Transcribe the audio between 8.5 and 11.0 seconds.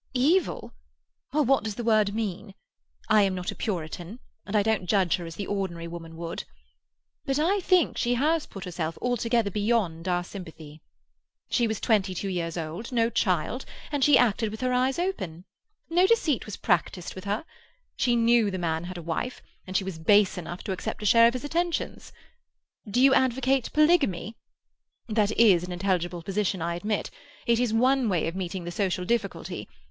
herself altogether beyond our sympathy.